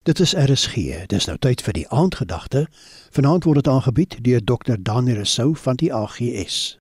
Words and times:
Dit 0.00 0.18
is 0.20 0.32
RSG. 0.32 1.04
Dis 1.12 1.26
nou 1.28 1.34
tyd 1.36 1.60
vir 1.60 1.74
die 1.76 1.88
aandgedagte. 1.92 2.62
Vanaand 3.12 3.44
word 3.44 3.60
dit 3.60 3.66
aangebied 3.68 4.14
deur 4.24 4.40
Dr. 4.40 4.78
Daniel 4.80 5.18
Rousseau 5.18 5.52
van 5.60 5.76
die 5.76 5.90
AGS. 5.92 6.78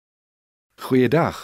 Goeiedag. 0.80 1.42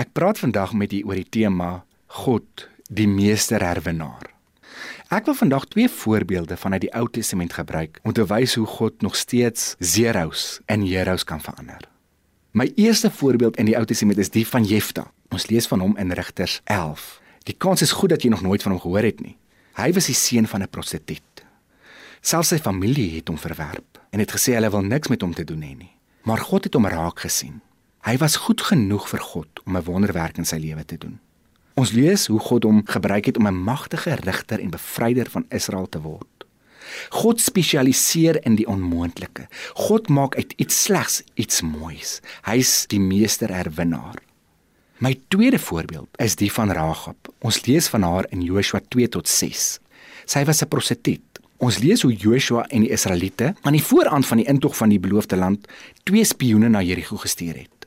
Ek 0.00 0.14
praat 0.16 0.40
vandag 0.40 0.72
met 0.72 0.96
u 0.96 1.02
oor 1.04 1.20
die 1.20 1.28
tema 1.28 1.84
God, 2.22 2.70
die 2.88 3.04
meester 3.04 3.60
herwenaar. 3.60 4.32
Ek 5.12 5.28
wil 5.28 5.36
vandag 5.36 5.68
twee 5.76 5.92
voorbeelde 5.92 6.56
vanuit 6.56 6.86
die 6.88 6.94
Ou 6.96 7.04
Testament 7.12 7.52
gebruik 7.52 8.00
om 8.00 8.16
te 8.16 8.24
wys 8.24 8.56
hoe 8.56 8.66
God 8.66 9.04
nog 9.04 9.20
steeds 9.20 9.74
zeros 9.84 10.62
en 10.64 10.88
heroes 10.88 11.28
kan 11.28 11.44
verander. 11.44 11.84
My 12.56 12.70
eerste 12.80 13.12
voorbeeld 13.12 13.60
in 13.60 13.68
die 13.68 13.76
Ou 13.76 13.84
Testament 13.84 14.24
is 14.24 14.32
die 14.32 14.48
van 14.48 14.64
Jefta. 14.64 15.10
Ons 15.28 15.50
lees 15.52 15.68
van 15.68 15.84
hom 15.84 15.98
in 16.00 16.16
Rigters 16.16 16.62
11. 16.64 17.20
Die 17.44 17.60
kans 17.60 17.84
is 17.84 17.92
goed 17.92 18.16
dat 18.16 18.24
jy 18.24 18.32
nog 18.32 18.40
nooit 18.40 18.64
van 18.64 18.72
hom 18.72 18.80
gehoor 18.80 19.12
het 19.12 19.20
nie. 19.20 19.36
Hy 19.74 19.90
was 19.92 20.06
die 20.06 20.14
seun 20.14 20.46
van 20.46 20.62
'n 20.62 20.70
prostituut. 20.70 21.44
Selfs 22.20 22.48
sy 22.48 22.58
familie 22.58 23.16
het 23.16 23.28
hom 23.28 23.38
verwerp 23.38 23.98
en 24.10 24.18
het 24.18 24.30
gesê 24.30 24.54
hulle 24.54 24.70
wil 24.70 24.82
niks 24.82 25.08
met 25.08 25.20
hom 25.20 25.34
te 25.34 25.44
doen 25.44 25.62
hê 25.62 25.76
nie. 25.76 25.92
Maar 26.22 26.38
God 26.38 26.64
het 26.64 26.74
hom 26.74 26.86
raak 26.86 27.20
gesien. 27.20 27.60
Hy 28.04 28.16
was 28.16 28.36
goed 28.36 28.60
genoeg 28.60 29.08
vir 29.08 29.20
God 29.20 29.48
om 29.66 29.76
'n 29.76 29.84
wonderwerk 29.84 30.38
in 30.38 30.44
sy 30.44 30.56
lewe 30.56 30.84
te 30.84 30.98
doen. 30.98 31.20
Ons 31.74 31.90
lees 31.92 32.26
hoe 32.26 32.38
God 32.38 32.62
hom 32.62 32.82
gebruik 32.86 33.24
het 33.24 33.36
om 33.36 33.46
'n 33.46 33.64
magtige 33.64 34.14
regter 34.14 34.60
en 34.60 34.70
bevryder 34.70 35.30
van 35.30 35.44
Israel 35.48 35.88
te 35.88 36.00
word. 36.00 36.44
God 37.08 37.40
spesialiseer 37.40 38.44
in 38.44 38.54
die 38.54 38.66
onmoontlike. 38.66 39.48
God 39.74 40.08
maak 40.08 40.36
uit 40.36 40.52
iets 40.56 40.82
slegs 40.82 41.22
iets 41.34 41.62
moois. 41.62 42.20
Hy's 42.42 42.86
die 42.86 43.00
meester 43.00 43.54
herwinnaar. 43.54 44.22
My 44.98 45.20
tweede 45.28 45.58
voorbeeld 45.58 46.08
is 46.16 46.36
die 46.36 46.52
van 46.52 46.70
Ragab. 46.70 47.23
Ons 47.44 47.60
lees 47.66 47.90
van 47.92 48.02
haar 48.02 48.26
in 48.32 48.40
Joshua 48.40 48.80
2 48.88 49.08
tot 49.12 49.28
6. 49.28 49.78
Sy 50.24 50.44
was 50.48 50.62
'n 50.62 50.68
prostituut. 50.68 51.20
Ons 51.56 51.78
lees 51.78 52.02
hoe 52.02 52.12
Joshua 52.12 52.64
en 52.68 52.80
die 52.80 52.90
Israeliete 52.90 53.54
aan 53.62 53.72
die 53.72 53.82
vooraand 53.82 54.26
van 54.26 54.36
die 54.36 54.46
intog 54.46 54.76
van 54.76 54.88
die 54.88 55.00
beloofde 55.00 55.36
land 55.36 55.68
twee 56.02 56.24
spioene 56.24 56.68
na 56.68 56.82
Jerigo 56.82 57.16
gestuur 57.16 57.54
het. 57.54 57.86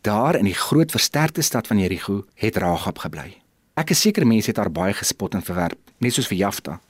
Daar 0.00 0.36
in 0.36 0.44
die 0.44 0.54
groot 0.54 0.90
versterkte 0.90 1.42
stad 1.42 1.66
van 1.66 1.78
Jerigo 1.78 2.24
het 2.34 2.56
Ragab 2.56 2.98
gebly. 2.98 3.42
Ek 3.74 3.90
is 3.90 4.00
seker 4.00 4.26
mense 4.26 4.50
het 4.50 4.56
haar 4.56 4.70
baie 4.70 4.92
gespot 4.92 5.34
en 5.34 5.42
verwerp, 5.42 5.78
net 5.98 6.12
soos 6.12 6.26
vir 6.26 6.38
Jafta. 6.38 6.80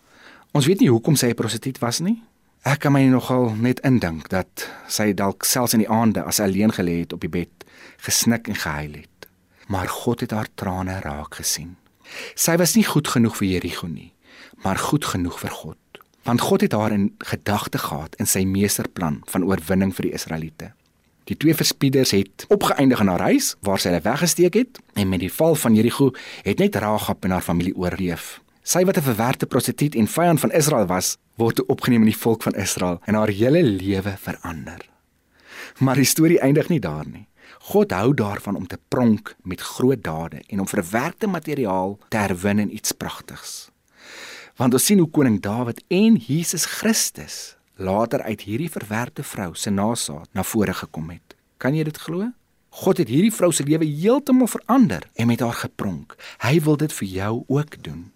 Ons 0.53 0.67
weet 0.67 0.81
nie 0.81 0.91
hoekom 0.91 1.17
sy 1.17 1.27
'n 1.27 1.35
prostituut 1.35 1.79
was 1.79 2.01
nie. 2.01 2.23
Ek 2.63 2.79
kan 2.79 2.93
my 2.93 3.05
nogal 3.05 3.55
net 3.55 3.81
indink 3.81 4.29
dat 4.29 4.71
sy 4.87 5.13
dalk 5.13 5.45
selfs 5.45 5.73
in 5.73 5.81
die 5.81 5.89
aande 5.89 6.23
as 6.23 6.37
sy 6.37 6.43
alleen 6.43 6.73
gelê 6.73 6.99
het 6.99 7.13
op 7.13 7.21
die 7.21 7.29
bed, 7.29 7.65
gesnik 7.97 8.49
en 8.49 8.55
gehuil 8.55 8.93
het 8.93 9.13
maar 9.73 9.89
God 9.89 10.21
het 10.21 10.31
haar 10.31 10.49
trane 10.55 11.01
raak 11.01 11.35
gesien. 11.35 11.77
Sy 12.35 12.57
was 12.57 12.75
nie 12.77 12.85
goed 12.85 13.09
genoeg 13.09 13.37
vir 13.37 13.49
Jerigo 13.49 13.87
nie, 13.87 14.13
maar 14.65 14.79
goed 14.79 15.05
genoeg 15.05 15.41
vir 15.41 15.51
God. 15.51 15.79
Want 16.23 16.41
God 16.41 16.61
het 16.61 16.73
haar 16.73 16.93
in 16.93 17.15
gedagte 17.19 17.79
gehad 17.79 18.15
in 18.23 18.27
sy 18.27 18.45
meesterplan 18.47 19.23
van 19.27 19.45
oorwinning 19.45 19.95
vir 19.95 20.09
die 20.09 20.15
Israeliete. 20.15 20.73
Die 21.31 21.37
twee 21.37 21.55
verspieders 21.55 22.11
het 22.11 22.45
opgeëindig 22.51 23.01
in 23.01 23.11
haar 23.11 23.27
huis 23.31 23.55
waar 23.63 23.79
sy 23.79 23.91
hulle 23.91 24.03
weggesteek 24.03 24.55
het 24.59 24.81
en 24.99 25.09
met 25.09 25.23
die 25.23 25.33
val 25.33 25.55
van 25.55 25.75
Jerigo 25.75 26.11
het 26.43 26.59
net 26.59 26.79
Rahab 26.83 27.25
en 27.25 27.35
haar 27.37 27.47
familie 27.47 27.75
oorleef. 27.79 28.41
Sy 28.63 28.85
wat 28.85 28.97
'n 28.97 29.03
verwerpte 29.03 29.47
prostituut 29.47 29.95
en 29.95 30.07
vyand 30.07 30.41
van 30.41 30.51
Israel 30.51 30.87
was, 30.87 31.17
word 31.37 31.67
opgeneem 31.67 32.03
in 32.03 32.13
die 32.13 32.23
volk 32.25 32.43
van 32.43 32.55
Israel 32.55 33.01
en 33.05 33.15
haar 33.15 33.29
hele 33.29 33.63
lewe 33.63 34.15
verander. 34.19 34.89
Maar 35.79 35.95
die 35.95 36.05
storie 36.05 36.41
eindig 36.41 36.69
nie 36.69 36.81
daar 36.81 37.07
nie. 37.07 37.27
God 37.73 37.91
hou 37.91 38.15
daarvan 38.15 38.57
om 38.57 38.67
te 38.67 38.79
pronk 38.89 39.35
met 39.43 39.61
groot 39.61 40.03
dade 40.03 40.43
en 40.47 40.61
om 40.61 40.69
verwerkte 40.69 41.27
materiaal 41.27 41.99
te 42.09 42.17
herwin 42.17 42.59
in 42.59 42.75
iets 42.75 42.93
pragtigs. 42.93 43.71
Want 44.57 44.75
ons 44.75 44.85
sien 44.85 44.99
hoe 44.99 45.11
koning 45.11 45.41
Dawid 45.41 45.83
en 45.89 46.17
Jesus 46.17 46.65
Christus 46.65 47.57
later 47.77 48.23
uit 48.23 48.41
hierdie 48.41 48.71
verwerkte 48.71 49.23
vrou 49.23 49.55
se 49.55 49.71
nasaad 49.71 50.29
na 50.33 50.43
vore 50.43 50.75
gekom 50.75 51.11
het. 51.11 51.37
Kan 51.57 51.75
jy 51.75 51.85
dit 51.89 51.99
glo? 51.99 52.31
God 52.83 52.99
het 52.99 53.09
hierdie 53.09 53.33
vrou 53.33 53.53
se 53.53 53.65
lewe 53.69 53.85
heeltemal 53.85 54.49
verander 54.49 55.05
en 55.15 55.27
met 55.27 55.41
haar 55.41 55.57
gepronk. 55.65 56.17
Hy 56.41 56.61
wil 56.65 56.77
dit 56.77 56.93
vir 56.93 57.09
jou 57.09 57.33
ook 57.47 57.77
doen. 57.85 58.11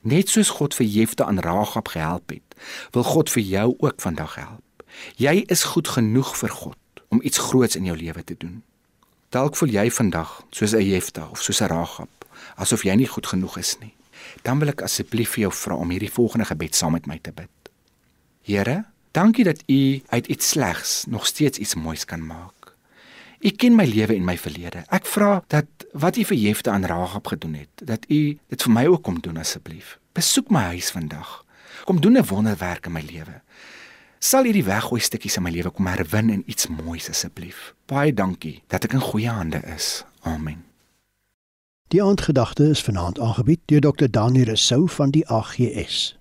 Net 0.00 0.32
soos 0.32 0.50
God 0.56 0.74
vir 0.74 0.86
Jefta 0.86 1.26
aan 1.28 1.38
Ragab 1.38 1.92
gehelp 1.92 2.32
het, 2.32 2.56
wil 2.96 3.04
God 3.04 3.30
vir 3.30 3.42
jou 3.42 3.74
ook 3.78 4.00
vandag 4.00 4.34
help. 4.40 4.84
Jy 5.20 5.44
is 5.46 5.68
goed 5.74 5.88
genoeg 5.88 6.32
vir 6.40 6.50
God 6.50 7.04
om 7.08 7.20
iets 7.22 7.38
groots 7.38 7.76
in 7.76 7.84
jou 7.84 7.96
lewe 7.96 8.24
te 8.24 8.34
doen. 8.38 8.62
Dalk 9.30 9.54
voel 9.54 9.70
jy 9.70 9.90
vandag 9.94 10.30
soos 10.50 10.72
'n 10.74 10.82
Jefta 10.82 11.28
of 11.30 11.42
soos 11.42 11.60
'n 11.62 11.70
Ragab, 11.70 12.10
asof 12.56 12.82
jy 12.82 12.94
nie 12.94 13.06
goed 13.06 13.26
genoeg 13.26 13.58
is 13.58 13.76
nie. 13.78 13.94
Dan 14.42 14.58
wil 14.58 14.68
ek 14.68 14.82
asseblief 14.82 15.30
vir 15.30 15.40
jou 15.40 15.52
vra 15.52 15.74
om 15.74 15.90
hierdie 15.90 16.10
volgende 16.10 16.44
gebed 16.44 16.74
saam 16.74 16.92
met 16.92 17.06
my 17.06 17.18
te 17.18 17.32
bid. 17.32 17.48
Here, 18.42 18.84
dankie 19.12 19.44
dat 19.44 19.62
U 19.68 20.02
uit 20.08 20.26
iets 20.26 20.48
slegs 20.48 21.04
nog 21.06 21.26
steeds 21.26 21.58
iets 21.58 21.74
moois 21.74 22.04
kan 22.04 22.26
maak. 22.26 22.74
U 23.40 23.50
ken 23.50 23.74
my 23.74 23.84
lewe 23.84 24.14
en 24.14 24.24
my 24.24 24.36
verlede. 24.38 24.84
Ek 24.88 25.06
vra 25.06 25.44
dat 25.46 25.66
wat 25.92 26.16
U 26.16 26.24
vir 26.24 26.36
Jefta 26.36 26.72
aan 26.72 26.84
Ragab 26.84 27.26
gedoen 27.26 27.54
het, 27.54 27.70
dat 27.84 28.04
U 28.08 28.38
dit 28.48 28.62
vir 28.62 28.72
my 28.72 28.86
ook 28.86 29.02
kom 29.02 29.20
doen 29.20 29.36
asseblief. 29.36 29.98
Besoek 30.12 30.50
my 30.50 30.60
huis 30.74 30.90
vandag. 30.90 31.44
Kom 31.84 32.00
doen 32.00 32.18
'n 32.18 32.26
wonderwerk 32.26 32.86
in 32.86 32.92
my 32.92 33.02
lewe. 33.02 33.42
Sal 34.20 34.44
hierdie 34.44 34.66
weggooi 34.66 35.00
stukkies 35.00 35.38
in 35.40 35.46
my 35.46 35.50
lewe 35.50 35.70
kom 35.72 35.86
herwin 35.88 36.28
in 36.28 36.42
iets 36.46 36.66
moois 36.68 37.08
asseblief. 37.08 37.70
Baie 37.88 38.12
dankie 38.12 38.58
dat 38.68 38.84
ek 38.84 38.92
in 38.98 39.00
goeie 39.00 39.32
hande 39.32 39.62
is. 39.72 40.04
Amen. 40.28 40.60
Die 41.88 42.02
aandgedagte 42.04 42.68
is 42.68 42.84
vanaand 42.84 43.18
aangebied 43.18 43.64
deur 43.72 43.80
Dr. 43.80 44.10
Daniel 44.12 44.52
Rousseau 44.52 44.88
van 44.88 45.10
die 45.10 45.24
AGS. 45.24 46.19